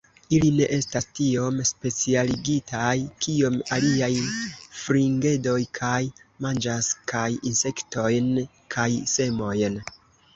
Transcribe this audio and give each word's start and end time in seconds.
Ili 0.35 0.47
ne 0.59 0.67
estas 0.75 1.05
tiom 1.17 1.57
specialigitaj 1.69 2.93
kiom 3.25 3.59
aliaj 3.77 4.09
fringedoj, 4.85 5.53
kaj 5.81 5.99
manĝas 6.47 6.89
kaj 7.13 7.27
insektojn 7.51 8.33
kaj 8.77 8.89
semojn. 9.13 9.77